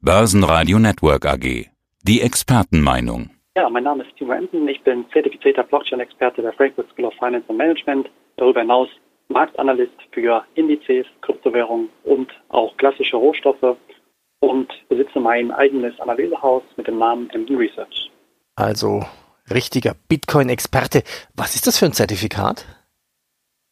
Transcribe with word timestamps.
Börsenradio 0.00 0.78
Network 0.78 1.26
AG. 1.26 1.66
Die 2.04 2.20
Expertenmeinung. 2.20 3.30
Ja, 3.56 3.68
mein 3.68 3.82
Name 3.82 4.04
ist 4.04 4.16
Timo 4.16 4.32
Emden. 4.32 4.68
Ich 4.68 4.80
bin 4.84 5.04
zertifizierter 5.12 5.64
Blockchain-Experte 5.64 6.40
der 6.40 6.52
Frankfurt 6.52 6.88
School 6.90 7.06
of 7.06 7.14
Finance 7.14 7.46
and 7.48 7.58
Management. 7.58 8.08
Darüber 8.36 8.60
hinaus 8.60 8.88
Marktanalyst 9.26 9.98
für 10.12 10.44
Indizes, 10.54 11.04
Kryptowährungen 11.22 11.88
und 12.04 12.30
auch 12.48 12.76
klassische 12.76 13.16
Rohstoffe 13.16 13.76
und 14.38 14.72
besitze 14.88 15.18
mein 15.18 15.50
eigenes 15.50 15.98
Analysehaus 15.98 16.62
mit 16.76 16.86
dem 16.86 16.98
Namen 16.98 17.28
Emden 17.30 17.56
Research. 17.56 18.08
Also 18.54 19.04
richtiger 19.52 19.96
Bitcoin-Experte. 20.08 21.02
Was 21.34 21.56
ist 21.56 21.66
das 21.66 21.76
für 21.76 21.86
ein 21.86 21.92
Zertifikat? 21.92 22.66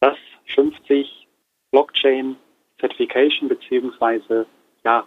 Das 0.01 0.17
50 0.57 1.29
Blockchain 1.71 2.35
Certification 2.81 3.49
beziehungsweise 3.49 4.47
ja, 4.85 5.07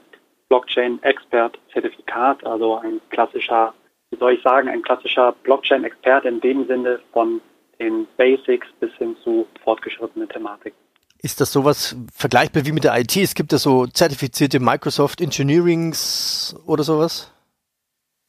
Blockchain 0.50 1.02
Expert 1.04 1.58
Zertifikat, 1.72 2.46
also 2.46 2.78
ein 2.78 3.00
klassischer, 3.10 3.74
wie 4.12 4.18
soll 4.18 4.34
ich 4.34 4.42
sagen, 4.42 4.68
ein 4.68 4.82
klassischer 4.82 5.34
Blockchain 5.44 5.84
Experte 5.84 6.28
in 6.28 6.42
dem 6.42 6.68
Sinne 6.68 7.00
von 7.14 7.42
den 7.80 8.08
Basics 8.18 8.68
bis 8.80 8.92
hin 8.96 9.16
zu 9.24 9.48
fortgeschrittenen 9.64 10.28
Thematik. 10.28 10.74
Ist 11.22 11.42
das 11.42 11.52
sowas 11.52 11.96
vergleichbar 12.14 12.66
wie 12.66 12.72
mit 12.72 12.84
der 12.84 12.98
IT? 12.98 13.16
Es 13.18 13.36
gibt 13.36 13.52
ja 13.52 13.58
so 13.58 13.86
zertifizierte 13.88 14.60
Microsoft 14.60 15.22
Engineerings 15.22 16.56
oder 16.66 16.84
sowas? 16.84 17.34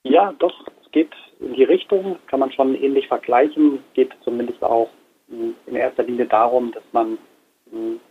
Ja, 0.02 0.32
doch, 0.38 0.66
es 0.84 0.90
geht 0.90 1.12
in 1.40 1.54
die 1.54 1.64
Richtung, 1.64 2.18
kann 2.26 2.40
man 2.40 2.52
schon 2.52 2.74
ähnlich 2.74 3.06
vergleichen. 3.08 3.76
Es 3.76 3.94
geht 3.94 4.12
zumindest 4.24 4.62
auch 4.62 4.90
in 5.28 5.76
erster 5.76 6.02
Linie 6.02 6.26
darum, 6.26 6.72
dass 6.72 6.82
man 6.92 7.18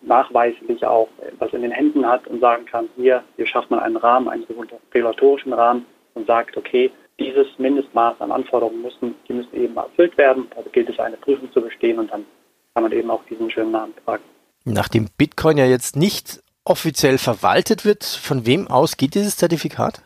nachweislich 0.01 0.85
auch 0.85 1.09
was 1.37 1.53
in 1.53 1.61
den 1.61 1.71
Händen 1.71 2.05
hat 2.05 2.27
und 2.27 2.39
sagen 2.39 2.65
kann, 2.65 2.89
hier, 2.95 3.23
hier 3.35 3.45
schafft 3.45 3.69
man 3.69 3.79
einen 3.79 3.97
Rahmen, 3.97 4.27
einen 4.27 4.45
regulatorischen 4.93 5.53
Rahmen 5.53 5.85
und 6.13 6.27
sagt, 6.27 6.57
okay, 6.57 6.91
dieses 7.19 7.47
Mindestmaß 7.57 8.21
an 8.21 8.31
Anforderungen 8.31 8.81
müssen, 8.81 9.15
die 9.27 9.33
müssen 9.33 9.53
eben 9.55 9.75
erfüllt 9.75 10.17
werden. 10.17 10.47
Also 10.55 10.69
gilt 10.69 10.89
es, 10.89 10.99
eine 10.99 11.17
Prüfung 11.17 11.51
zu 11.51 11.61
bestehen 11.61 11.99
und 11.99 12.11
dann 12.11 12.25
kann 12.73 12.83
man 12.83 12.91
eben 12.91 13.09
auch 13.11 13.23
diesen 13.29 13.49
schönen 13.51 13.71
Namen 13.71 13.93
tragen. 14.05 14.23
Nachdem 14.65 15.07
Bitcoin 15.17 15.57
ja 15.57 15.65
jetzt 15.65 15.95
nicht 15.95 16.41
offiziell 16.63 17.17
verwaltet 17.17 17.85
wird, 17.85 18.03
von 18.03 18.45
wem 18.45 18.67
aus 18.67 18.97
geht 18.97 19.15
dieses 19.15 19.37
Zertifikat? 19.37 20.03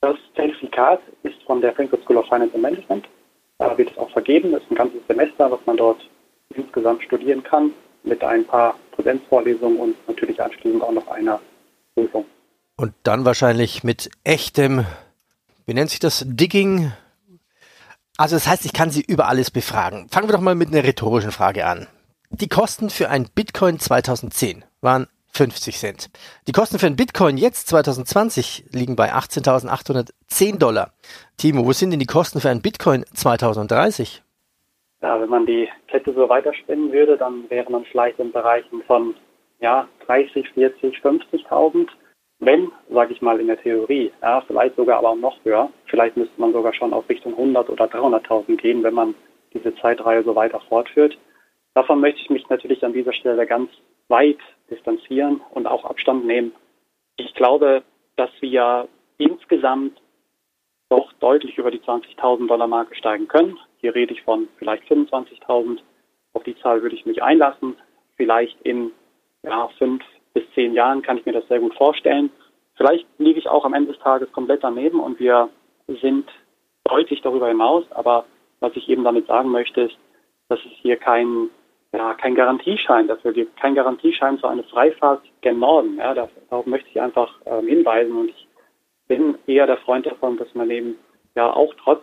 Das 0.00 0.16
Zertifikat 0.36 1.00
ist 1.22 1.42
von 1.44 1.60
der 1.60 1.72
Frankfurt 1.74 2.02
School 2.04 2.18
of 2.18 2.26
Finance 2.28 2.54
and 2.54 2.62
Management. 2.62 3.08
Da 3.58 3.76
wird 3.76 3.90
es 3.90 3.98
auch 3.98 4.10
vergeben. 4.10 4.52
Das 4.52 4.62
ist 4.62 4.70
ein 4.70 4.76
ganzes 4.76 5.00
Semester, 5.08 5.50
was 5.50 5.60
man 5.66 5.76
dort 5.76 5.98
insgesamt 6.54 7.02
studieren 7.02 7.42
kann, 7.42 7.72
mit 8.02 8.22
ein 8.22 8.44
paar 8.44 8.78
Präsenzvorlesungen 8.92 9.78
und 9.78 10.08
natürlich 10.08 10.40
anschließend 10.40 10.82
auch 10.82 10.92
noch 10.92 11.08
einer 11.08 11.40
Prüfung. 11.94 12.26
Und 12.76 12.92
dann 13.02 13.24
wahrscheinlich 13.24 13.84
mit 13.84 14.10
echtem, 14.24 14.84
wie 15.66 15.74
nennt 15.74 15.90
sich 15.90 16.00
das, 16.00 16.24
Digging? 16.26 16.92
Also 18.16 18.36
das 18.36 18.46
heißt, 18.46 18.64
ich 18.64 18.72
kann 18.72 18.90
Sie 18.90 19.02
über 19.02 19.28
alles 19.28 19.50
befragen. 19.50 20.08
Fangen 20.08 20.28
wir 20.28 20.32
doch 20.32 20.40
mal 20.40 20.54
mit 20.54 20.68
einer 20.68 20.84
rhetorischen 20.84 21.32
Frage 21.32 21.66
an. 21.66 21.86
Die 22.30 22.48
Kosten 22.48 22.90
für 22.90 23.10
ein 23.10 23.28
Bitcoin 23.32 23.78
2010 23.78 24.64
waren 24.80 25.06
50 25.34 25.78
Cent. 25.78 26.10
Die 26.48 26.52
Kosten 26.52 26.78
für 26.78 26.86
ein 26.86 26.96
Bitcoin 26.96 27.36
jetzt 27.36 27.68
2020 27.68 28.66
liegen 28.70 28.96
bei 28.96 29.14
18.810 29.14 30.58
Dollar. 30.58 30.92
Timo, 31.36 31.64
wo 31.64 31.72
sind 31.72 31.90
denn 31.90 32.00
die 32.00 32.06
Kosten 32.06 32.40
für 32.40 32.50
ein 32.50 32.60
Bitcoin 32.60 33.04
2030? 33.14 34.23
Ja, 35.04 35.20
wenn 35.20 35.28
man 35.28 35.44
die 35.44 35.68
Kette 35.88 36.14
so 36.14 36.30
weiterspinnen 36.30 36.90
würde, 36.90 37.18
dann 37.18 37.50
wäre 37.50 37.70
man 37.70 37.84
vielleicht 37.84 38.18
in 38.18 38.32
Bereichen 38.32 38.82
von 38.84 39.14
ja, 39.60 39.86
30, 40.06 40.48
40, 40.54 40.96
50.000. 40.96 41.88
Wenn, 42.38 42.72
sage 42.88 43.12
ich 43.12 43.20
mal 43.20 43.38
in 43.38 43.48
der 43.48 43.60
Theorie, 43.60 44.10
ja, 44.22 44.40
vielleicht 44.46 44.76
sogar 44.76 45.00
aber 45.00 45.14
noch 45.14 45.36
höher. 45.44 45.70
Vielleicht 45.88 46.16
müsste 46.16 46.40
man 46.40 46.54
sogar 46.54 46.72
schon 46.72 46.94
auf 46.94 47.06
Richtung 47.10 47.32
100 47.32 47.68
oder 47.68 47.84
300.000 47.84 48.56
gehen, 48.56 48.82
wenn 48.82 48.94
man 48.94 49.14
diese 49.52 49.74
Zeitreihe 49.76 50.22
so 50.22 50.34
weiter 50.34 50.60
fortführt. 50.70 51.18
Davon 51.74 52.00
möchte 52.00 52.22
ich 52.22 52.30
mich 52.30 52.48
natürlich 52.48 52.82
an 52.82 52.94
dieser 52.94 53.12
Stelle 53.12 53.46
ganz 53.46 53.70
weit 54.08 54.38
distanzieren 54.70 55.42
und 55.50 55.66
auch 55.66 55.84
Abstand 55.84 56.24
nehmen. 56.24 56.54
Ich 57.16 57.34
glaube, 57.34 57.82
dass 58.16 58.30
wir 58.40 58.88
insgesamt 59.18 60.00
doch 60.88 61.12
deutlich 61.20 61.58
über 61.58 61.70
die 61.70 61.80
20.000 61.80 62.48
Dollar 62.48 62.68
Marke 62.68 62.94
steigen 62.94 63.28
können. 63.28 63.58
Hier 63.84 63.94
rede 63.94 64.14
ich 64.14 64.22
von 64.22 64.48
vielleicht 64.56 64.84
25.000. 64.84 65.80
Auf 66.32 66.42
die 66.44 66.56
Zahl 66.60 66.80
würde 66.80 66.96
ich 66.96 67.04
mich 67.04 67.22
einlassen. 67.22 67.76
Vielleicht 68.16 68.58
in 68.62 68.92
ja, 69.42 69.68
fünf 69.76 70.02
bis 70.32 70.42
zehn 70.54 70.72
Jahren 70.72 71.02
kann 71.02 71.18
ich 71.18 71.26
mir 71.26 71.34
das 71.34 71.46
sehr 71.48 71.60
gut 71.60 71.74
vorstellen. 71.74 72.30
Vielleicht 72.76 73.06
liege 73.18 73.38
ich 73.38 73.46
auch 73.46 73.62
am 73.66 73.74
Ende 73.74 73.92
des 73.92 74.00
Tages 74.00 74.32
komplett 74.32 74.64
daneben 74.64 75.00
und 75.00 75.20
wir 75.20 75.50
sind 76.00 76.26
deutlich 76.84 77.20
darüber 77.20 77.48
hinaus. 77.48 77.84
Aber 77.90 78.24
was 78.60 78.74
ich 78.74 78.88
eben 78.88 79.04
damit 79.04 79.26
sagen 79.26 79.50
möchte, 79.50 79.82
ist, 79.82 79.98
dass 80.48 80.60
es 80.60 80.72
hier 80.80 80.96
kein, 80.96 81.50
ja, 81.92 82.14
kein 82.14 82.34
Garantieschein 82.34 83.06
dafür 83.06 83.34
gibt, 83.34 83.54
kein 83.58 83.74
Garantieschein 83.74 84.38
für 84.38 84.48
eine 84.48 84.62
Freifahrt 84.62 85.20
gen 85.42 85.58
Norden. 85.58 85.98
Ja, 85.98 86.14
darauf 86.14 86.64
möchte 86.64 86.88
ich 86.88 87.02
einfach 87.02 87.38
ähm, 87.44 87.66
hinweisen 87.66 88.16
und 88.16 88.30
ich 88.30 88.48
bin 89.08 89.36
eher 89.46 89.66
der 89.66 89.76
Freund 89.76 90.06
davon, 90.06 90.38
dass 90.38 90.54
man 90.54 90.70
eben 90.70 90.96
ja 91.34 91.52
auch 91.52 91.74
trotz 91.84 92.00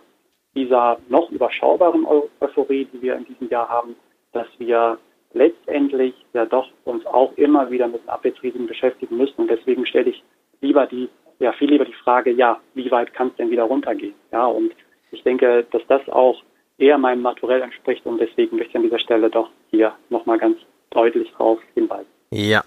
dieser 0.54 0.98
noch 1.08 1.30
überschaubaren 1.30 2.06
Euphorie, 2.40 2.86
die 2.92 3.02
wir 3.02 3.16
in 3.16 3.24
diesem 3.24 3.48
Jahr 3.48 3.68
haben, 3.68 3.96
dass 4.32 4.46
wir 4.58 4.98
letztendlich 5.32 6.14
ja 6.34 6.44
doch 6.44 6.68
uns 6.84 7.06
auch 7.06 7.32
immer 7.36 7.70
wieder 7.70 7.88
mit 7.88 8.02
den 8.02 8.08
Abwärtsrisiken 8.08 8.66
beschäftigen 8.66 9.16
müssen. 9.16 9.42
Und 9.42 9.50
deswegen 9.50 9.86
stelle 9.86 10.10
ich 10.10 10.22
lieber 10.60 10.86
die, 10.86 11.08
ja, 11.38 11.52
viel 11.52 11.70
lieber 11.70 11.84
die 11.84 11.92
Frage, 11.92 12.30
ja, 12.30 12.60
wie 12.74 12.90
weit 12.90 13.14
kann 13.14 13.28
es 13.28 13.36
denn 13.36 13.50
wieder 13.50 13.64
runtergehen? 13.64 14.14
Ja, 14.30 14.46
und 14.46 14.72
ich 15.10 15.22
denke, 15.22 15.66
dass 15.70 15.82
das 15.88 16.06
auch 16.08 16.42
eher 16.78 16.98
meinem 16.98 17.22
Naturell 17.22 17.62
entspricht 17.62 18.04
und 18.06 18.20
deswegen 18.20 18.56
möchte 18.56 18.70
ich 18.70 18.76
an 18.76 18.82
dieser 18.82 18.98
Stelle 18.98 19.30
doch 19.30 19.50
hier 19.70 19.94
nochmal 20.10 20.38
ganz 20.38 20.58
deutlich 20.90 21.30
drauf 21.32 21.58
hinweisen. 21.74 22.06
Ja, 22.30 22.62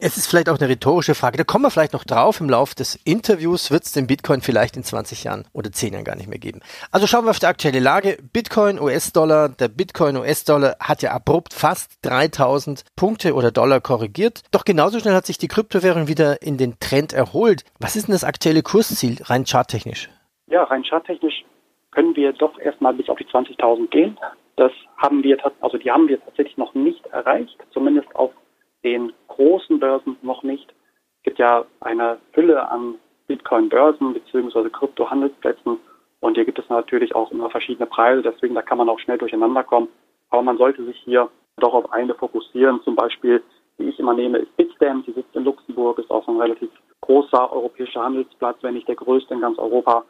es 0.00 0.16
ist 0.16 0.26
vielleicht 0.26 0.48
auch 0.48 0.58
eine 0.58 0.68
rhetorische 0.68 1.14
Frage. 1.14 1.36
Da 1.36 1.44
kommen 1.44 1.64
wir 1.64 1.70
vielleicht 1.70 1.92
noch 1.92 2.04
drauf. 2.04 2.40
Im 2.40 2.48
Laufe 2.48 2.74
des 2.74 2.96
Interviews 3.04 3.70
wird 3.70 3.84
es 3.84 3.92
den 3.92 4.06
Bitcoin 4.06 4.40
vielleicht 4.40 4.76
in 4.76 4.82
20 4.82 5.24
Jahren 5.24 5.44
oder 5.52 5.70
10 5.70 5.92
Jahren 5.92 6.04
gar 6.04 6.16
nicht 6.16 6.28
mehr 6.28 6.38
geben. 6.38 6.60
Also 6.90 7.06
schauen 7.06 7.24
wir 7.24 7.30
auf 7.30 7.38
die 7.38 7.46
aktuelle 7.46 7.80
Lage. 7.80 8.16
Bitcoin, 8.32 8.80
US-Dollar. 8.80 9.50
Der 9.50 9.68
Bitcoin, 9.68 10.16
US-Dollar 10.16 10.76
hat 10.80 11.02
ja 11.02 11.12
abrupt 11.12 11.52
fast 11.52 11.98
3000 12.02 12.84
Punkte 12.96 13.34
oder 13.34 13.50
Dollar 13.50 13.80
korrigiert. 13.80 14.42
Doch 14.50 14.64
genauso 14.64 14.98
schnell 14.98 15.14
hat 15.14 15.26
sich 15.26 15.38
die 15.38 15.48
Kryptowährung 15.48 16.08
wieder 16.08 16.42
in 16.42 16.56
den 16.56 16.78
Trend 16.80 17.12
erholt. 17.12 17.64
Was 17.78 17.96
ist 17.96 18.08
denn 18.08 18.14
das 18.14 18.24
aktuelle 18.24 18.62
Kursziel 18.62 19.22
rein 19.24 19.44
charttechnisch? 19.44 20.08
Ja, 20.46 20.64
rein 20.64 20.82
charttechnisch 20.82 21.44
können 21.90 22.16
wir 22.16 22.32
doch 22.32 22.58
erstmal 22.58 22.94
bis 22.94 23.08
auf 23.08 23.18
die 23.18 23.26
20.000 23.26 23.88
gehen. 23.88 24.18
Das 24.56 24.72
haben 24.96 25.22
wir, 25.22 25.38
also 25.60 25.78
die 25.78 25.90
haben 25.90 26.08
wir 26.08 26.22
tatsächlich 26.24 26.56
noch 26.56 26.74
nicht 26.74 27.04
erreicht, 27.06 27.56
zumindest 27.72 28.14
auf 28.14 28.30
den 28.84 29.12
großen 29.28 29.78
Börsen 29.78 30.16
noch 30.22 30.42
nicht. 30.42 30.72
Es 31.18 31.22
gibt 31.24 31.38
ja 31.38 31.64
eine 31.80 32.18
Fülle 32.32 32.68
an 32.68 32.94
Bitcoin-Börsen 33.26 34.14
bzw. 34.14 34.70
Krypto-Handelsplätzen 34.70 35.78
und 36.20 36.34
hier 36.34 36.44
gibt 36.44 36.58
es 36.58 36.68
natürlich 36.68 37.14
auch 37.14 37.30
immer 37.30 37.50
verschiedene 37.50 37.86
Preise, 37.86 38.22
deswegen 38.22 38.54
da 38.54 38.62
kann 38.62 38.78
man 38.78 38.88
auch 38.88 38.98
schnell 38.98 39.18
durcheinander 39.18 39.64
kommen. 39.64 39.88
Aber 40.30 40.42
man 40.42 40.58
sollte 40.58 40.84
sich 40.84 40.96
hier 41.04 41.28
doch 41.56 41.74
auf 41.74 41.92
eine 41.92 42.14
fokussieren. 42.14 42.80
Zum 42.84 42.96
Beispiel, 42.96 43.42
die 43.78 43.88
ich 43.88 43.98
immer 43.98 44.14
nehme, 44.14 44.38
ist 44.38 44.56
Bitstamp, 44.56 45.06
die 45.06 45.12
sitzt 45.12 45.34
in 45.34 45.44
Luxemburg, 45.44 45.98
ist 45.98 46.10
auch 46.10 46.26
ein 46.28 46.40
relativ 46.40 46.70
großer 47.00 47.52
europäischer 47.52 48.02
Handelsplatz, 48.02 48.58
wenn 48.62 48.74
nicht 48.74 48.88
der 48.88 48.94
größte 48.94 49.34
in 49.34 49.40
ganz 49.40 49.58
Europa. 49.58 50.04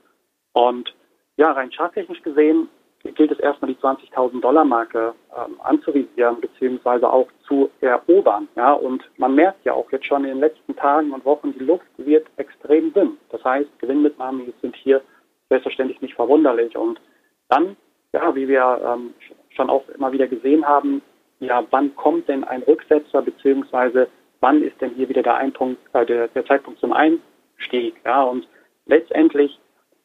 Und 0.52 0.94
ja, 1.36 1.52
rein 1.52 1.70
charttechnisch 1.70 2.22
gesehen 2.22 2.68
gilt 3.02 3.32
es 3.32 3.38
erstmal 3.38 3.72
die 3.72 3.80
20.000 3.80 4.40
Dollar 4.40 4.64
Marke 4.64 5.14
ähm, 5.36 5.60
anzuvisieren 5.62 6.40
beziehungsweise 6.40 7.10
auch 7.10 7.28
zu 7.46 7.70
erobern. 7.80 8.48
Ja, 8.56 8.72
und 8.72 9.02
man 9.16 9.34
merkt 9.34 9.64
ja 9.64 9.72
auch 9.72 9.90
jetzt 9.90 10.06
schon 10.06 10.24
in 10.24 10.30
den 10.30 10.40
letzten 10.40 10.76
Tagen 10.76 11.12
und 11.12 11.24
Wochen, 11.24 11.52
die 11.52 11.64
Luft 11.64 11.86
wird 11.96 12.26
extrem 12.36 12.92
dünn. 12.92 13.16
Das 13.30 13.42
heißt, 13.42 13.68
Gewinnmitnahmen 13.78 14.52
sind 14.60 14.76
hier 14.76 15.00
selbstverständlich 15.48 16.00
nicht 16.00 16.14
verwunderlich. 16.14 16.76
Und 16.76 17.00
dann, 17.48 17.76
ja, 18.12 18.34
wie 18.34 18.48
wir 18.48 18.80
ähm, 18.84 19.14
schon 19.50 19.70
auch 19.70 19.88
immer 19.90 20.12
wieder 20.12 20.26
gesehen 20.26 20.66
haben, 20.66 21.02
ja, 21.40 21.64
wann 21.70 21.96
kommt 21.96 22.28
denn 22.28 22.44
ein 22.44 22.62
Rücksetzer 22.62 23.22
beziehungsweise 23.22 24.08
wann 24.40 24.62
ist 24.62 24.80
denn 24.80 24.94
hier 24.94 25.08
wieder 25.08 25.22
der, 25.22 25.36
Einpunkt, 25.36 25.80
äh, 25.94 26.04
der, 26.04 26.28
der 26.28 26.44
Zeitpunkt 26.44 26.80
zum 26.80 26.92
Einstieg? 26.92 27.94
Ja, 28.04 28.22
und 28.22 28.46
letztendlich 28.86 29.58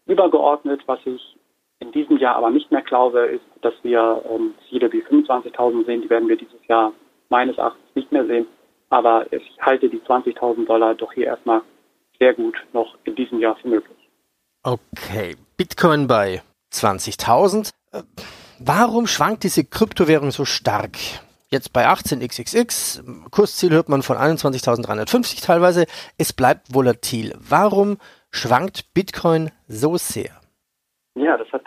übergeordnet, 0.06 0.81
was 0.86 1.00
ich 1.06 1.35
in 1.86 1.92
diesem 1.92 2.18
Jahr 2.18 2.36
aber 2.36 2.50
nicht 2.50 2.72
mehr 2.72 2.82
glaube, 2.82 3.20
ist, 3.26 3.46
dass 3.62 3.74
wir 3.84 4.22
ähm, 4.30 4.54
Ziele 4.70 4.92
wie 4.92 5.04
25.000 5.04 5.86
sehen. 5.86 6.02
Die 6.02 6.10
werden 6.10 6.28
wir 6.28 6.38
dieses 6.38 6.66
Jahr 6.68 6.94
meines 7.30 7.58
Erachtens 7.58 7.84
nicht 7.96 8.12
mehr 8.12 8.26
sehen. 8.26 8.48
Aber 8.90 9.32
ich 9.32 9.58
halte 9.62 9.90
die 9.90 10.00
20.000 10.00 10.66
Dollar 10.66 10.96
doch 10.96 11.14
hier 11.14 11.28
erstmal 11.28 11.62
sehr 12.20 12.34
gut 12.34 12.56
noch 12.74 12.96
in 13.04 13.16
diesem 13.16 13.40
Jahr 13.40 13.56
für 13.58 13.68
möglich. 13.68 13.98
Okay, 14.64 15.36
Bitcoin 15.58 16.08
bei 16.08 16.42
20.000. 16.72 17.72
Äh, 17.92 18.02
warum 18.60 19.08
schwankt 19.08 19.44
diese 19.44 19.64
Kryptowährung 19.64 20.31
so 20.31 20.46
stark? 20.46 20.98
jetzt 21.56 21.74
bei 21.74 21.88
18xxx, 21.88 23.30
Kursziel 23.31 23.72
hört 23.72 23.90
man 23.90 24.02
von 24.02 24.18
21.350 24.18 25.46
teilweise, 25.46 25.86
es 26.18 26.34
bleibt 26.34 26.74
volatil. 26.74 27.34
Warum 27.38 27.98
schwankt 28.31 28.94
Bitcoin 28.94 29.52
so 29.68 29.98
sehr? 29.98 30.31
Ja, 31.16 31.38
das 31.38 31.48
hat 31.54 31.64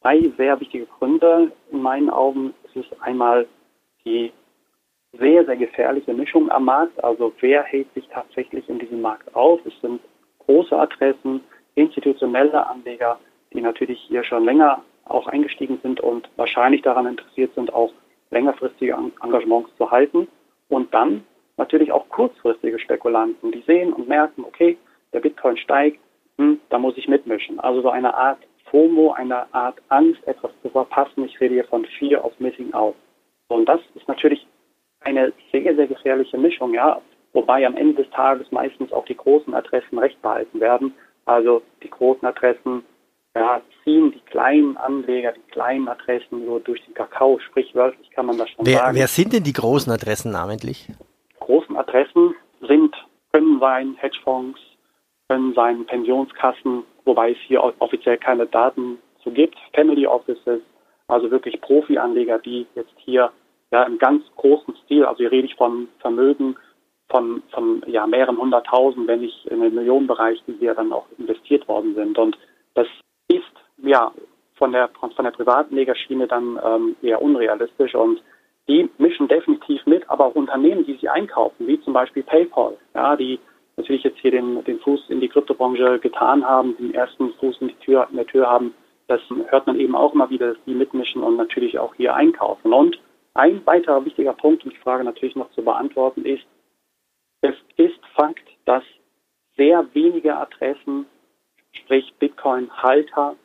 zwei 0.00 0.32
sehr 0.36 0.60
wichtige 0.60 0.86
Gründe. 0.86 1.52
In 1.70 1.82
meinen 1.82 2.10
Augen 2.10 2.54
ist 2.64 2.76
es 2.76 3.00
einmal 3.00 3.46
die 4.04 4.32
sehr, 5.12 5.44
sehr 5.44 5.56
gefährliche 5.56 6.14
Mischung 6.14 6.50
am 6.50 6.64
Markt. 6.64 7.02
Also 7.02 7.32
wer 7.40 7.62
hält 7.62 7.92
sich 7.94 8.06
tatsächlich 8.08 8.68
in 8.68 8.78
diesem 8.78 9.00
Markt 9.00 9.34
auf? 9.34 9.60
Es 9.66 9.78
sind 9.80 10.00
große 10.46 10.76
Adressen, 10.76 11.40
institutionelle 11.74 12.66
Anleger, 12.66 13.18
die 13.52 13.60
natürlich 13.60 14.00
hier 14.08 14.24
schon 14.24 14.44
länger 14.44 14.82
auch 15.04 15.26
eingestiegen 15.26 15.80
sind 15.82 16.00
und 16.00 16.28
wahrscheinlich 16.36 16.82
daran 16.82 17.06
interessiert 17.06 17.52
sind, 17.54 17.72
auch 17.72 17.92
längerfristige 18.30 18.96
Engagements 19.22 19.70
zu 19.76 19.90
halten. 19.90 20.28
Und 20.68 20.94
dann 20.94 21.24
natürlich 21.56 21.90
auch 21.90 22.08
kurzfristige 22.08 22.78
Spekulanten, 22.78 23.50
die 23.50 23.62
sehen 23.62 23.92
und 23.92 24.08
merken, 24.08 24.44
okay, 24.44 24.78
der 25.12 25.20
Bitcoin 25.20 25.56
steigt, 25.56 25.98
hm, 26.38 26.60
da 26.68 26.78
muss 26.78 26.96
ich 26.96 27.08
mitmischen. 27.08 27.58
Also 27.58 27.82
so 27.82 27.90
eine 27.90 28.14
Art 28.14 28.38
FOMO, 28.70 29.12
eine 29.12 29.52
Art 29.52 29.78
Angst, 29.88 30.26
etwas 30.26 30.50
zu 30.62 30.70
verpassen. 30.70 31.24
Ich 31.24 31.40
rede 31.40 31.54
hier 31.54 31.64
von 31.64 31.84
Fear 31.98 32.24
of 32.24 32.38
Missing 32.38 32.72
Out. 32.72 32.94
Und 33.48 33.68
das 33.68 33.80
ist 33.94 34.06
natürlich 34.08 34.46
eine 35.00 35.32
sehr, 35.52 35.74
sehr 35.74 35.86
gefährliche 35.86 36.38
Mischung, 36.38 36.74
ja. 36.74 37.00
Wobei 37.32 37.66
am 37.66 37.76
Ende 37.76 38.02
des 38.02 38.10
Tages 38.10 38.50
meistens 38.50 38.92
auch 38.92 39.04
die 39.04 39.16
großen 39.16 39.54
Adressen 39.54 39.98
recht 39.98 40.20
behalten 40.22 40.60
werden. 40.60 40.94
Also 41.26 41.62
die 41.82 41.90
großen 41.90 42.26
Adressen 42.26 42.84
ja, 43.34 43.60
ziehen 43.84 44.12
die 44.12 44.20
kleinen 44.20 44.76
Anleger, 44.76 45.32
die 45.32 45.52
kleinen 45.52 45.88
Adressen 45.88 46.44
so 46.46 46.58
durch 46.58 46.84
den 46.84 46.94
Kakao, 46.94 47.38
sprichwörtlich 47.38 48.10
kann 48.10 48.26
man 48.26 48.38
das 48.38 48.50
schon 48.50 48.66
wer, 48.66 48.78
sagen. 48.78 48.96
Wer 48.96 49.06
sind 49.06 49.32
denn 49.32 49.44
die 49.44 49.52
großen 49.52 49.92
Adressen 49.92 50.32
namentlich? 50.32 50.88
Großen 51.38 51.76
Adressen 51.76 52.34
sind, 52.66 52.94
können 53.32 53.60
sein 53.60 53.94
Hedgefonds, 53.98 54.58
können 55.30 55.54
sein 55.54 55.86
Pensionskassen, 55.86 56.82
wobei 57.04 57.30
es 57.30 57.38
hier 57.46 57.62
offiziell 57.62 58.18
keine 58.18 58.46
Daten 58.46 58.98
zu 59.22 59.30
gibt, 59.30 59.56
Family 59.72 60.04
Offices, 60.04 60.60
also 61.06 61.30
wirklich 61.30 61.60
Profi-Anleger, 61.60 62.40
die 62.40 62.66
jetzt 62.74 62.94
hier 62.96 63.30
ja 63.70 63.84
im 63.84 63.98
ganz 63.98 64.24
großen 64.34 64.74
Stil, 64.84 65.04
also 65.04 65.18
hier 65.18 65.30
rede 65.30 65.46
ich 65.46 65.54
von 65.54 65.86
Vermögen 66.00 66.56
von, 67.10 67.44
von 67.52 67.82
ja, 67.86 68.08
mehreren 68.08 68.38
hunderttausend, 68.38 69.06
wenn 69.06 69.20
nicht 69.20 69.46
in 69.46 69.60
den 69.60 69.74
Millionenbereich, 69.76 70.42
die 70.48 70.54
hier 70.54 70.74
dann 70.74 70.92
auch 70.92 71.06
investiert 71.16 71.68
worden 71.68 71.94
sind. 71.94 72.18
Und 72.18 72.36
das 72.74 72.88
ist 73.28 73.44
ja 73.84 74.10
von 74.56 74.72
der 74.72 74.88
von 74.88 75.24
der 75.24 75.30
Privatanlegerschiene 75.30 76.26
dann 76.26 76.58
ähm, 76.64 76.96
eher 77.02 77.22
unrealistisch 77.22 77.94
und 77.94 78.20
die 78.68 78.90
mischen 78.98 79.28
definitiv 79.28 79.86
mit, 79.86 80.10
aber 80.10 80.26
auch 80.26 80.34
Unternehmen, 80.34 80.84
die 80.84 80.98
sie 81.00 81.08
einkaufen, 81.08 81.68
wie 81.68 81.80
zum 81.82 81.92
Beispiel 81.92 82.24
PayPal, 82.24 82.76
ja, 82.94 83.14
die 83.14 83.38
natürlich 83.80 84.04
jetzt 84.04 84.18
hier 84.18 84.30
den, 84.30 84.62
den 84.64 84.78
Fuß 84.80 85.10
in 85.10 85.20
die 85.20 85.28
Kryptobranche 85.28 85.98
getan 85.98 86.44
haben, 86.44 86.76
den 86.76 86.94
ersten 86.94 87.32
Fuß 87.34 87.58
in 87.60 87.68
die 87.68 87.74
Tür, 87.74 88.06
in 88.10 88.16
der 88.16 88.26
Tür 88.26 88.48
haben, 88.48 88.74
das 89.08 89.20
hört 89.48 89.66
man 89.66 89.78
eben 89.78 89.96
auch 89.96 90.14
immer 90.14 90.30
wieder, 90.30 90.54
dass 90.54 90.64
die 90.66 90.74
mitmischen 90.74 91.22
und 91.22 91.36
natürlich 91.36 91.78
auch 91.78 91.94
hier 91.96 92.14
einkaufen. 92.14 92.72
Und 92.72 93.00
ein 93.34 93.64
weiterer 93.66 94.04
wichtiger 94.04 94.32
Punkt, 94.32 94.64
um 94.64 94.70
die 94.70 94.76
Frage 94.76 95.04
natürlich 95.04 95.34
noch 95.34 95.50
zu 95.50 95.62
beantworten, 95.62 96.24
ist, 96.24 96.44
es 97.40 97.54
ist 97.76 97.98
Fakt, 98.14 98.46
dass 98.66 98.84
sehr 99.56 99.84
wenige 99.94 100.36
Adressen 100.36 101.06
sprich 101.72 102.12
Bitcoin-Halter, 102.18 103.36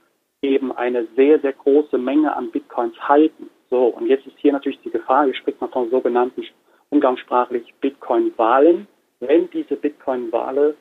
eben 0.41 0.71
eine 0.71 1.07
sehr, 1.15 1.39
sehr 1.39 1.53
große 1.53 1.97
Menge 1.97 2.35
an 2.35 2.51
Bitcoins 2.51 2.95
halten. 2.99 3.49
So, 3.69 3.87
und 3.87 4.07
jetzt 4.07 4.27
ist 4.27 4.37
hier 4.37 4.53
natürlich 4.53 4.79
die 4.81 4.91
Gefahr, 4.91 5.25
hier 5.25 5.35
spricht 5.35 5.59
man 5.59 5.71
von 5.71 5.89
sogenannten 5.89 6.43
umgangssprachlich 6.89 7.73
Bitcoin-Wahlen. 7.81 8.87
Wenn 9.27 9.49
diese 9.49 9.75
Bitcoin-Wale 9.75 10.75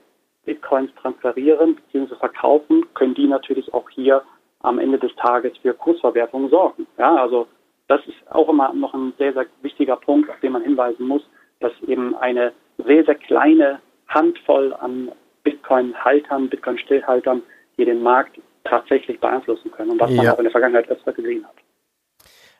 Bitcoins 0.44 0.90
transferieren 1.00 1.76
bzw. 1.76 2.16
verkaufen, 2.16 2.84
können 2.94 3.14
die 3.14 3.26
natürlich 3.26 3.72
auch 3.72 3.88
hier 3.90 4.22
am 4.60 4.78
Ende 4.78 4.98
des 4.98 5.14
Tages 5.16 5.56
für 5.58 5.74
Kursverwerfungen 5.74 6.50
sorgen. 6.50 6.86
Ja, 6.98 7.16
also 7.16 7.46
das 7.88 8.00
ist 8.06 8.16
auch 8.30 8.48
immer 8.48 8.72
noch 8.72 8.94
ein 8.94 9.12
sehr, 9.18 9.32
sehr 9.32 9.46
wichtiger 9.62 9.96
Punkt, 9.96 10.30
auf 10.30 10.40
den 10.40 10.52
man 10.52 10.62
hinweisen 10.62 11.06
muss, 11.06 11.22
dass 11.60 11.72
eben 11.86 12.14
eine 12.16 12.52
sehr, 12.78 13.04
sehr 13.04 13.14
kleine 13.14 13.80
Handvoll 14.08 14.72
an 14.74 15.12
Bitcoin-Haltern, 15.42 16.48
Bitcoin-Stillhaltern 16.48 17.42
hier 17.76 17.86
den 17.86 18.02
Markt 18.02 18.38
tatsächlich 18.64 19.20
beeinflussen 19.20 19.70
können 19.72 19.92
und 19.92 20.00
was 20.00 20.10
ja. 20.10 20.16
man 20.16 20.28
auch 20.28 20.38
in 20.38 20.44
der 20.44 20.52
Vergangenheit 20.52 20.88
öfter 20.88 21.12
gesehen 21.12 21.44
hat. 21.44 21.54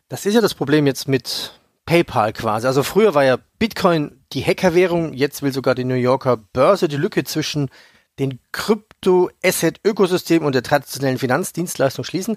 Das 0.08 0.26
ist 0.26 0.34
ja 0.34 0.42
das 0.42 0.54
Problem 0.54 0.86
jetzt 0.86 1.08
mit 1.08 1.58
PayPal 1.86 2.32
quasi. 2.32 2.66
Also 2.66 2.82
früher 2.82 3.14
war 3.14 3.24
ja 3.24 3.38
Bitcoin 3.58 4.24
die 4.32 4.42
Hackerwährung, 4.42 5.12
jetzt 5.12 5.42
will 5.42 5.52
sogar 5.52 5.74
die 5.74 5.84
New 5.84 5.94
Yorker 5.94 6.36
Börse 6.36 6.88
die 6.88 6.96
Lücke 6.96 7.24
zwischen 7.24 7.70
den 8.18 8.38
Krypto-Asset-Ökosystem 8.52 10.44
und 10.44 10.54
der 10.54 10.62
traditionellen 10.62 11.18
Finanzdienstleistung 11.18 12.04
schließen. 12.04 12.36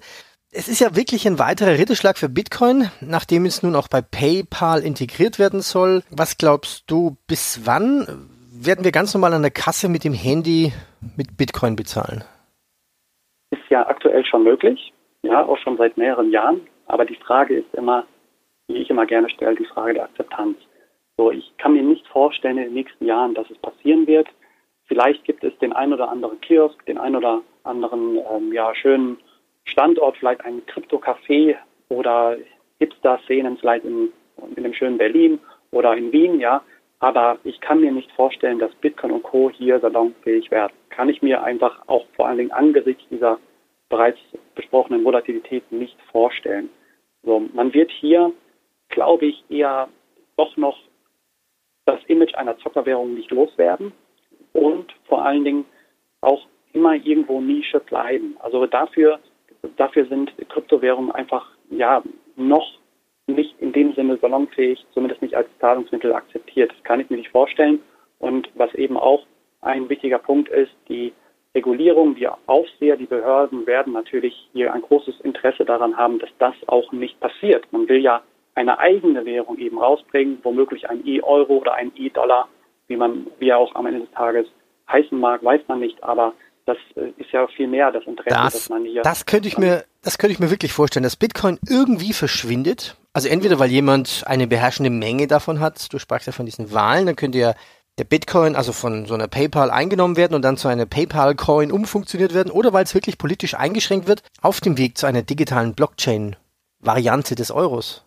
Es 0.52 0.68
ist 0.68 0.80
ja 0.80 0.96
wirklich 0.96 1.28
ein 1.28 1.40
weiterer 1.40 1.78
Ritterschlag 1.78 2.18
für 2.18 2.30
Bitcoin, 2.30 2.90
nachdem 3.02 3.46
es 3.46 3.64
nun 3.64 3.76
auch 3.76 3.90
bei 3.90 4.02
PayPal 4.02 4.82
integriert 4.82 5.40
werden 5.40 5.62
soll. 5.62 6.04
Was 6.10 6.38
glaubst 6.38 6.90
du, 6.90 7.18
bis 7.28 7.66
wann 7.66 8.08
werden 8.52 8.84
wir 8.84 8.92
ganz 8.92 9.14
normal 9.14 9.34
an 9.34 9.42
der 9.42 9.52
Kasse 9.52 9.90
mit 9.90 10.04
dem 10.04 10.14
Handy 10.14 10.74
mit 11.16 11.38
Bitcoin 11.38 11.76
bezahlen? 11.76 12.24
Ist 13.52 13.70
ja 13.70 13.88
aktuell 13.88 14.26
schon 14.26 14.44
möglich, 14.44 14.94
ja, 15.22 15.46
auch 15.46 15.58
schon 15.60 15.78
seit 15.78 15.98
mehreren 15.98 16.32
Jahren. 16.32 16.62
Aber 16.86 17.06
die 17.06 17.16
Frage 17.16 17.58
ist 17.58 17.74
immer, 17.76 18.06
wie 18.68 18.78
ich 18.78 18.90
immer 18.90 19.06
gerne 19.06 19.30
stelle, 19.30 19.56
die 19.56 19.66
Frage 19.66 19.96
der 19.96 20.04
Akzeptanz. 20.06 20.58
So, 21.18 21.32
ich 21.32 21.52
kann 21.58 21.74
mir 21.74 21.84
nicht 21.84 22.08
vorstellen 22.08 22.58
in 22.58 22.66
den 22.66 22.74
nächsten 22.74 23.06
Jahren, 23.06 23.34
dass 23.34 23.50
es 23.50 23.58
passieren 23.58 24.06
wird. 24.08 24.28
Vielleicht 24.86 25.24
gibt 25.26 25.44
es 25.44 25.58
den 25.60 25.74
ein 25.74 25.94
oder 25.94 26.10
anderen 26.10 26.40
Kiosk, 26.42 26.86
den 26.86 26.98
ein 26.98 27.16
oder 27.16 27.42
anderen 27.64 28.18
ähm, 28.32 28.54
ja, 28.54 28.74
schönen 28.76 29.18
Standort, 29.66 30.18
vielleicht 30.18 30.46
ein 30.46 30.66
Krypto-Café 30.66 31.56
oder 31.90 32.38
Hipster-Szenen 32.80 33.58
vielleicht 33.58 33.86
in, 33.86 34.12
in 34.56 34.64
dem 34.64 34.74
schönen 34.74 34.98
Berlin 34.98 35.40
oder 35.72 35.96
in 35.96 36.12
Wien, 36.12 36.40
ja, 36.40 36.64
aber 37.00 37.38
ich 37.44 37.60
kann 37.60 37.82
mir 37.82 37.92
nicht 37.92 38.12
vorstellen, 38.14 38.60
dass 38.60 38.74
Bitcoin 38.76 39.12
und 39.12 39.24
Co. 39.24 39.52
hier 39.52 39.80
salonfähig 39.80 40.50
werden. 40.52 40.74
Kann 40.90 41.10
ich 41.10 41.22
mir 41.22 41.44
einfach 41.44 41.84
auch 41.88 42.06
vor 42.16 42.28
allen 42.28 42.38
Dingen 42.38 42.52
angesichts 42.52 43.04
dieser 43.10 43.40
bereits 43.90 44.18
besprochenen 44.56 45.04
Volatilität 45.04 45.72
nicht 45.72 45.98
vorstellen. 46.12 46.70
So, 47.24 47.40
man 47.54 47.74
wird 47.74 47.92
hier, 47.92 48.32
glaube 48.90 49.28
ich, 49.28 49.44
eher 49.50 49.90
doch 50.38 50.56
noch 50.58 50.78
das 51.86 52.00
Image 52.08 52.36
einer 52.36 52.58
Zockerwährung 52.60 53.14
nicht 53.14 53.32
loswerden 53.32 53.94
und 54.54 54.94
vor 55.06 55.26
allen 55.26 55.44
Dingen 55.46 55.66
auch 56.22 56.46
immer 56.74 56.94
irgendwo 56.94 57.42
Nische 57.42 57.80
bleiben. 57.80 58.36
Also 58.40 58.66
dafür, 58.66 59.20
dafür 59.78 60.06
sind 60.08 60.34
Kryptowährungen 60.50 61.12
einfach 61.12 61.50
ja 61.70 62.04
noch 62.36 62.68
nicht 63.28 63.56
in 63.60 63.74
dem 63.74 63.94
Sinne 63.94 64.18
salonfähig, 64.18 64.86
zumindest 64.94 65.22
nicht 65.22 65.36
als 65.36 65.48
Zahlungsmittel 65.60 66.14
akzeptiert. 66.14 66.72
Das 66.72 66.84
kann 66.84 67.00
ich 67.00 67.10
mir 67.10 67.18
nicht 67.18 67.32
vorstellen. 67.32 67.80
Und 68.20 68.50
was 68.56 68.74
eben 68.74 68.98
auch 68.98 69.26
ein 69.62 69.90
wichtiger 69.90 70.20
Punkt 70.20 70.50
ist, 70.50 70.72
die 70.88 71.14
Regulierung, 71.54 72.16
die 72.16 72.28
Aufseher, 72.46 72.98
die 72.98 73.06
Behörden 73.06 73.66
werden 73.66 73.94
natürlich 73.94 74.48
hier 74.54 74.74
ein 74.74 74.82
großes 74.82 75.20
Interesse 75.22 75.66
daran 75.66 75.98
haben, 75.98 76.20
dass 76.20 76.30
das 76.40 76.56
auch 76.68 76.92
nicht 76.92 77.20
passiert. 77.20 77.72
Man 77.72 77.90
will 77.90 78.02
ja 78.02 78.22
eine 78.58 78.80
eigene 78.80 79.26
Währung 79.26 79.58
eben 79.58 79.80
rausbringen, 79.80 80.40
womöglich 80.44 80.90
ein 80.90 81.06
E-Euro 81.06 81.58
oder 81.58 81.76
ein 81.76 81.92
E-Dollar, 81.96 82.48
wie 82.88 82.98
man, 82.98 83.28
wie 83.40 83.50
er 83.50 83.58
auch 83.58 83.74
am 83.76 83.86
Ende 83.86 84.02
des 84.02 84.12
Tages 84.12 84.48
heißen 84.90 85.20
mag, 85.20 85.44
weiß 85.44 85.62
man 85.68 85.80
nicht, 85.80 86.04
aber 86.04 86.34
das 86.66 86.78
äh, 86.96 87.12
ist 87.18 87.32
ja 87.32 87.48
viel 87.48 87.68
mehr 87.68 87.92
das 87.92 88.06
Interesse, 88.06 88.36
das, 88.36 88.54
dass 88.54 88.70
man 88.70 88.84
hier. 88.84 89.02
Das 89.02 89.26
könnte 89.26 89.48
ich 89.48 89.58
mir, 89.58 89.84
das 90.04 90.18
könnte 90.18 90.34
ich 90.34 90.40
mir 90.40 90.52
wirklich 90.52 90.74
vorstellen, 90.74 91.04
dass 91.04 91.16
Bitcoin 91.16 91.60
irgendwie 91.70 92.14
verschwindet 92.14 92.98
also 93.18 93.30
entweder 93.30 93.58
weil 93.58 93.72
jemand 93.72 94.26
eine 94.28 94.46
beherrschende 94.46 94.92
Menge 94.92 95.26
davon 95.26 95.60
hat, 95.60 95.92
du 95.92 95.98
sprachst 95.98 96.28
ja 96.28 96.34
von 96.34 96.46
diesen 96.46 96.72
Wahlen, 96.72 97.08
dann 97.08 97.16
könnte 97.16 97.40
ja 97.40 97.56
der 97.98 98.04
Bitcoin, 98.04 98.56
also 98.56 98.74
von 98.74 99.08
so 99.08 99.16
einer 99.16 99.28
PayPal 99.28 99.72
eingenommen 99.72 100.18
werden 100.18 100.36
und 100.36 100.44
dann 100.44 100.56
zu 100.56 100.68
einer 100.68 100.86
PayPal-Coin 100.86 101.72
umfunktioniert 101.72 102.36
werden, 102.36 102.52
oder 102.52 102.74
weil 102.74 102.84
es 102.84 102.94
wirklich 102.94 103.18
politisch 103.18 103.56
eingeschränkt 103.56 104.08
wird 104.08 104.22
auf 104.44 104.62
dem 104.62 104.78
Weg 104.78 105.00
zu 105.00 105.08
einer 105.08 105.24
digitalen 105.24 105.74
Blockchain-Variante 105.74 107.34
des 107.34 107.50
Euros. 107.50 108.06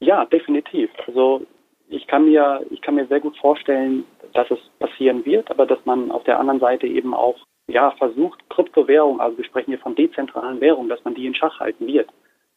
Ja, 0.00 0.24
definitiv. 0.24 0.90
Also 1.06 1.46
ich 1.88 2.06
kann 2.06 2.26
mir, 2.26 2.64
ich 2.70 2.80
kann 2.80 2.94
mir 2.94 3.06
sehr 3.06 3.20
gut 3.20 3.36
vorstellen, 3.38 4.04
dass 4.32 4.50
es 4.50 4.58
passieren 4.78 5.24
wird, 5.24 5.50
aber 5.50 5.66
dass 5.66 5.84
man 5.84 6.10
auf 6.10 6.24
der 6.24 6.38
anderen 6.38 6.60
Seite 6.60 6.86
eben 6.86 7.14
auch 7.14 7.36
ja, 7.66 7.92
versucht, 7.92 8.48
Kryptowährung, 8.50 9.20
also 9.20 9.38
wir 9.38 9.44
sprechen 9.44 9.70
hier 9.70 9.78
von 9.78 9.94
dezentralen 9.94 10.60
Währungen, 10.60 10.88
dass 10.88 11.04
man 11.04 11.14
die 11.14 11.26
in 11.26 11.34
Schach 11.34 11.60
halten 11.60 11.86
wird. 11.86 12.10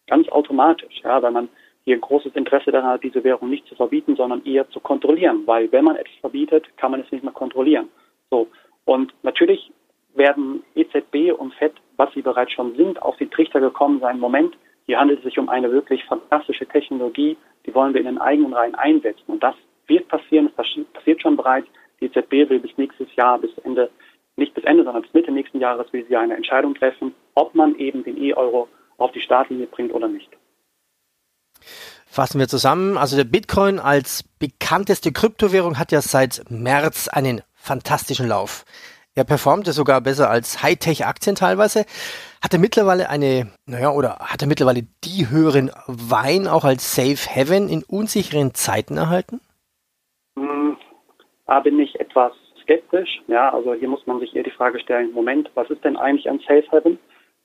Ganz 0.07 0.27
automatisch, 0.29 1.01
ja, 1.03 1.21
weil 1.21 1.31
man 1.31 1.49
hier 1.85 1.95
ein 1.95 2.01
großes 2.01 2.35
Interesse 2.35 2.71
daran 2.71 2.91
hat, 2.91 3.03
diese 3.03 3.23
Währung 3.23 3.49
nicht 3.49 3.65
zu 3.67 3.75
verbieten, 3.75 4.15
sondern 4.17 4.43
eher 4.43 4.69
zu 4.69 4.79
kontrollieren, 4.81 5.43
weil 5.45 5.71
wenn 5.71 5.85
man 5.85 5.95
etwas 5.95 6.15
verbietet, 6.19 6.65
kann 6.77 6.91
man 6.91 7.01
es 7.01 7.11
nicht 7.11 7.23
mehr 7.23 7.33
kontrollieren. 7.33 7.87
So. 8.29 8.47
Und 8.83 9.13
natürlich 9.23 9.71
werden 10.15 10.63
EZB 10.75 11.31
und 11.37 11.53
FED, 11.53 11.73
was 11.95 12.13
sie 12.13 12.21
bereits 12.21 12.51
schon 12.51 12.75
sind, 12.75 13.01
auf 13.01 13.15
die 13.17 13.27
Trichter 13.27 13.61
gekommen 13.61 13.99
sein. 14.01 14.19
Moment, 14.19 14.57
hier 14.87 14.99
handelt 14.99 15.19
es 15.19 15.25
sich 15.25 15.37
um 15.37 15.49
eine 15.49 15.71
wirklich 15.71 16.03
fantastische 16.05 16.65
Technologie, 16.65 17.37
die 17.65 17.75
wollen 17.75 17.93
wir 17.93 17.99
in 17.99 18.07
den 18.07 18.17
eigenen 18.17 18.53
Reihen 18.53 18.73
einsetzen. 18.75 19.25
Und 19.27 19.43
das 19.43 19.53
wird 19.87 20.07
passieren, 20.07 20.49
das 20.55 20.65
passiert 20.93 21.21
schon 21.21 21.35
bereits. 21.35 21.67
Die 21.99 22.05
EZB 22.05 22.49
will 22.49 22.59
bis 22.59 22.71
nächstes 22.77 23.13
Jahr, 23.15 23.37
bis 23.37 23.51
Ende, 23.63 23.89
nicht 24.37 24.53
bis 24.53 24.63
Ende, 24.63 24.85
sondern 24.85 25.01
bis 25.01 25.13
Mitte 25.13 25.31
nächsten 25.31 25.59
Jahres 25.59 25.91
will 25.91 26.05
sie 26.07 26.15
eine 26.15 26.35
Entscheidung 26.35 26.73
treffen, 26.73 27.13
ob 27.35 27.53
man 27.53 27.75
eben 27.75 28.03
den 28.03 28.21
E-Euro 28.21 28.69
auf 28.97 29.11
die 29.11 29.21
Startlinie 29.21 29.67
bringt 29.67 29.93
oder 29.93 30.07
nicht. 30.07 30.29
Fassen 32.05 32.39
wir 32.39 32.47
zusammen. 32.47 32.97
Also 32.97 33.17
der 33.17 33.25
Bitcoin 33.25 33.79
als 33.79 34.23
bekannteste 34.39 35.11
Kryptowährung 35.11 35.77
hat 35.77 35.91
ja 35.91 36.01
seit 36.01 36.45
März 36.49 37.09
einen 37.09 37.41
fantastischen 37.55 38.27
Lauf. 38.27 38.63
Er 39.17 39.23
performte 39.23 39.73
sogar 39.73 39.99
besser 39.99 40.29
als 40.29 40.61
Hightech-Aktien 40.61 41.35
teilweise. 41.35 41.85
Hat 42.47 42.53
er 42.53 42.59
mittlerweile 42.59 43.09
eine, 43.09 43.51
naja, 43.65 43.91
oder 43.91 44.19
hat 44.19 44.41
er 44.41 44.47
mittlerweile 44.47 44.83
die 45.03 45.29
höheren 45.29 45.69
Wein 45.85 46.47
auch 46.47 46.63
als 46.63 46.95
Safe 46.95 47.17
Haven 47.17 47.67
in 47.67 47.83
unsicheren 47.83 48.53
Zeiten 48.53 48.95
erhalten? 48.95 49.41
Hm, 50.37 50.77
da 51.45 51.59
bin 51.59 51.77
ich 51.77 51.99
etwas 51.99 52.31
skeptisch. 52.61 53.21
Ja, 53.27 53.53
also 53.53 53.73
hier 53.73 53.89
muss 53.89 54.07
man 54.07 54.21
sich 54.21 54.33
eher 54.33 54.43
die 54.43 54.51
Frage 54.51 54.79
stellen, 54.79 55.11
Moment, 55.11 55.51
was 55.55 55.69
ist 55.69 55.83
denn 55.83 55.97
eigentlich 55.97 56.29
ein 56.29 56.39
Safe 56.39 56.63
Haven? 56.71 56.97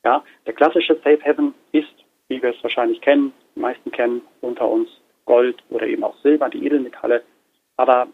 Ja, 0.04 0.22
der 0.46 0.52
klassische 0.52 0.94
Safe 0.94 1.18
Haven 1.24 1.52
ist, 1.72 1.92
wie 2.28 2.40
wir 2.40 2.50
es 2.50 2.62
wahrscheinlich 2.62 3.00
kennen, 3.00 3.32
die 3.56 3.60
meisten 3.60 3.90
kennen 3.90 4.20
unter 4.40 4.68
uns 4.68 4.88
Gold 5.24 5.64
oder 5.70 5.88
eben 5.88 6.04
auch 6.04 6.16
Silber, 6.18 6.48
die 6.48 6.64
Edelmetalle. 6.64 7.24
Aber 7.76 8.06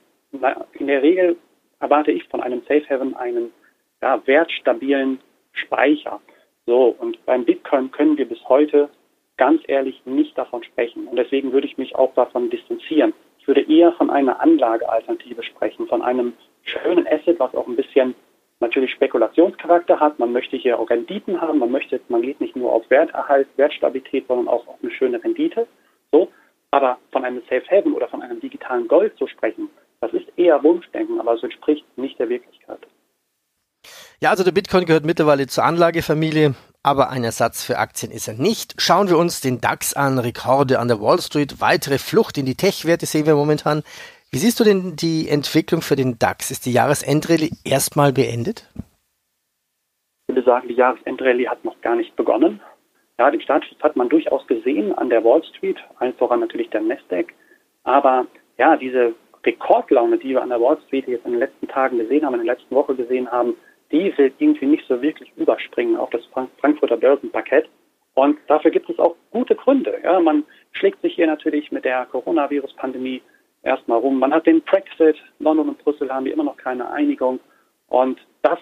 in 0.72 0.86
der 0.86 1.02
Regel 1.02 1.36
erwarte 1.80 2.12
ich 2.12 2.26
von 2.28 2.40
einem 2.40 2.62
Safe 2.62 2.88
Haven 2.88 3.14
einen 3.14 3.52
ja, 4.00 4.26
wertstabilen 4.26 5.20
Speicher. 5.52 6.22
So, 6.68 6.94
und 6.98 7.24
beim 7.24 7.46
Bitcoin 7.46 7.90
können 7.92 8.18
wir 8.18 8.28
bis 8.28 8.46
heute 8.46 8.90
ganz 9.38 9.62
ehrlich 9.68 10.02
nicht 10.04 10.36
davon 10.36 10.62
sprechen. 10.62 11.08
Und 11.08 11.16
deswegen 11.16 11.50
würde 11.54 11.66
ich 11.66 11.78
mich 11.78 11.94
auch 11.96 12.12
davon 12.12 12.50
distanzieren. 12.50 13.14
Ich 13.38 13.48
würde 13.48 13.62
eher 13.62 13.92
von 13.92 14.10
einer 14.10 14.42
Anlagealternative 14.42 15.42
sprechen, 15.44 15.86
von 15.86 16.02
einem 16.02 16.34
schönen 16.64 17.06
Asset, 17.06 17.40
was 17.40 17.54
auch 17.54 17.66
ein 17.66 17.76
bisschen 17.76 18.14
natürlich 18.60 18.90
Spekulationscharakter 18.90 19.98
hat. 19.98 20.18
Man 20.18 20.32
möchte 20.32 20.58
hier 20.58 20.78
auch 20.78 20.90
Renditen 20.90 21.40
haben. 21.40 21.58
Man 21.58 21.70
möchte, 21.70 22.02
man 22.10 22.20
geht 22.20 22.38
nicht 22.38 22.54
nur 22.54 22.70
auf 22.70 22.90
Werterhalt, 22.90 23.48
Wertstabilität, 23.56 24.26
sondern 24.28 24.48
auch 24.48 24.68
auf 24.68 24.76
eine 24.82 24.90
schöne 24.90 25.24
Rendite. 25.24 25.66
So. 26.12 26.28
Aber 26.70 26.98
von 27.12 27.24
einem 27.24 27.40
Safe 27.48 27.64
Haven 27.70 27.94
oder 27.94 28.08
von 28.08 28.20
einem 28.20 28.40
digitalen 28.40 28.88
Gold 28.88 29.16
zu 29.16 29.26
sprechen, 29.26 29.70
das 30.02 30.12
ist 30.12 30.26
eher 30.36 30.62
Wunschdenken, 30.62 31.18
aber 31.18 31.32
es 31.32 31.42
entspricht 31.42 31.86
nicht 31.96 32.18
der 32.18 32.28
Wirklichkeit. 32.28 32.80
Ja, 34.20 34.30
also 34.30 34.42
der 34.42 34.50
Bitcoin 34.50 34.84
gehört 34.84 35.04
mittlerweile 35.04 35.46
zur 35.46 35.62
Anlagefamilie, 35.62 36.54
aber 36.82 37.10
ein 37.10 37.22
Ersatz 37.22 37.64
für 37.64 37.78
Aktien 37.78 38.10
ist 38.10 38.26
er 38.26 38.34
nicht. 38.34 38.74
Schauen 38.76 39.08
wir 39.08 39.16
uns 39.16 39.40
den 39.40 39.60
DAX 39.60 39.94
an, 39.94 40.18
Rekorde 40.18 40.80
an 40.80 40.88
der 40.88 41.00
Wall 41.00 41.20
Street, 41.20 41.60
weitere 41.60 41.98
Flucht 41.98 42.36
in 42.36 42.44
die 42.44 42.56
Tech-Werte 42.56 43.06
sehen 43.06 43.26
wir 43.26 43.36
momentan. 43.36 43.84
Wie 44.32 44.38
siehst 44.38 44.58
du 44.58 44.64
denn 44.64 44.96
die 44.96 45.28
Entwicklung 45.28 45.82
für 45.82 45.94
den 45.94 46.18
DAX? 46.18 46.50
Ist 46.50 46.66
die 46.66 46.72
Jahresendrallye 46.72 47.50
erstmal 47.62 48.12
beendet? 48.12 48.68
Ich 50.26 50.34
würde 50.34 50.42
sagen, 50.44 50.66
die 50.66 50.74
Jahresendrallye 50.74 51.48
hat 51.48 51.64
noch 51.64 51.80
gar 51.80 51.94
nicht 51.94 52.16
begonnen. 52.16 52.60
Ja, 53.20 53.30
den 53.30 53.40
Startschuss 53.40 53.78
hat 53.80 53.94
man 53.94 54.08
durchaus 54.08 54.44
gesehen 54.48 54.98
an 54.98 55.10
der 55.10 55.22
Wall 55.22 55.44
Street, 55.44 55.76
allen 56.00 56.14
voran 56.14 56.40
natürlich 56.40 56.70
der 56.70 56.80
Nasdaq. 56.80 57.32
Aber 57.84 58.26
ja, 58.58 58.76
diese 58.76 59.14
Rekordlaune, 59.46 60.18
die 60.18 60.30
wir 60.30 60.42
an 60.42 60.48
der 60.48 60.60
Wall 60.60 60.78
Street 60.86 61.06
jetzt 61.06 61.24
in 61.24 61.32
den 61.32 61.40
letzten 61.40 61.68
Tagen 61.68 61.98
gesehen 61.98 62.26
haben, 62.26 62.34
in 62.34 62.44
der 62.44 62.56
letzten 62.56 62.74
Woche 62.74 62.96
gesehen 62.96 63.30
haben, 63.30 63.54
die 63.92 64.16
will 64.18 64.32
irgendwie 64.38 64.66
nicht 64.66 64.86
so 64.86 65.00
wirklich 65.00 65.32
überspringen 65.36 65.96
auf 65.96 66.10
das 66.10 66.22
Frankfurter 66.60 66.96
Börsenparkett. 66.96 67.68
Und 68.14 68.38
dafür 68.48 68.70
gibt 68.70 68.90
es 68.90 68.98
auch 68.98 69.14
gute 69.30 69.54
Gründe. 69.54 69.98
Ja, 70.02 70.18
man 70.20 70.44
schlägt 70.72 71.00
sich 71.02 71.14
hier 71.14 71.26
natürlich 71.26 71.70
mit 71.70 71.84
der 71.84 72.06
Coronavirus-Pandemie 72.06 73.22
erstmal 73.62 73.98
rum. 73.98 74.18
Man 74.18 74.34
hat 74.34 74.46
den 74.46 74.60
Brexit, 74.62 75.16
London 75.38 75.68
und 75.68 75.78
Brüssel 75.78 76.12
haben 76.12 76.24
wir 76.24 76.32
immer 76.32 76.44
noch 76.44 76.56
keine 76.56 76.90
Einigung. 76.90 77.38
Und 77.88 78.18
das 78.42 78.58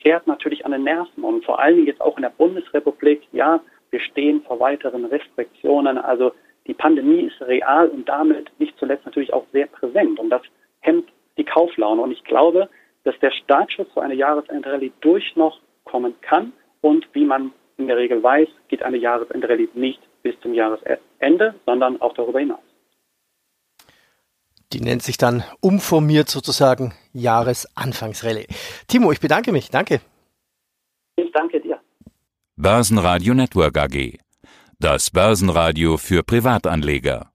kehrt 0.00 0.26
natürlich 0.26 0.64
an 0.66 0.72
den 0.72 0.84
Nerven. 0.84 1.24
Und 1.24 1.44
vor 1.44 1.60
allen 1.60 1.76
Dingen 1.76 1.86
jetzt 1.86 2.00
auch 2.00 2.16
in 2.16 2.22
der 2.22 2.30
Bundesrepublik, 2.30 3.22
ja, 3.32 3.60
wir 3.90 4.00
stehen 4.00 4.42
vor 4.42 4.58
weiteren 4.60 5.04
Restriktionen. 5.04 5.98
Also 5.98 6.32
die 6.66 6.74
Pandemie 6.74 7.22
ist 7.22 7.40
real 7.42 7.88
und 7.88 8.08
damit 8.08 8.50
nicht 8.58 8.76
zuletzt 8.78 9.06
natürlich 9.06 9.32
auch 9.32 9.46
sehr 9.52 9.66
präsent. 9.66 10.18
Und 10.18 10.30
das 10.30 10.42
hemmt 10.80 11.08
die 11.38 11.44
Kauflaune. 11.44 12.02
Und 12.02 12.10
ich 12.10 12.24
glaube, 12.24 12.68
dass 13.06 13.18
der 13.20 13.30
Startschuss 13.30 13.86
für 13.94 14.02
eine 14.02 14.14
Jahresendrallye 14.14 14.90
durch 15.00 15.36
noch 15.36 15.60
kommen 15.84 16.14
kann. 16.20 16.52
Und 16.80 17.06
wie 17.12 17.24
man 17.24 17.52
in 17.78 17.86
der 17.86 17.96
Regel 17.96 18.20
weiß, 18.22 18.48
geht 18.66 18.82
eine 18.82 18.96
Jahresendrallye 18.96 19.68
nicht 19.74 20.00
bis 20.22 20.34
zum 20.40 20.52
Jahresende, 20.54 21.54
sondern 21.64 22.00
auch 22.00 22.14
darüber 22.14 22.40
hinaus. 22.40 22.66
Die 24.72 24.80
nennt 24.80 25.04
sich 25.04 25.16
dann 25.16 25.44
umformiert 25.60 26.28
sozusagen 26.28 26.94
Jahresanfangsrallye. 27.12 28.48
Timo, 28.88 29.12
ich 29.12 29.20
bedanke 29.20 29.52
mich. 29.52 29.70
Danke. 29.70 30.00
Ich 31.14 31.30
danke 31.32 31.60
dir. 31.60 31.80
Börsenradio 32.56 33.34
Network 33.34 33.78
AG. 33.78 34.18
Das 34.80 35.12
Börsenradio 35.12 35.96
für 35.96 36.24
Privatanleger. 36.24 37.30